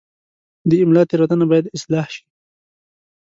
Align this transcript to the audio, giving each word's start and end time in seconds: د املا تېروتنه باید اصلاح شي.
د 0.69 0.71
املا 0.81 1.03
تېروتنه 1.09 1.45
باید 1.51 1.71
اصلاح 1.75 2.07
شي. 2.13 2.23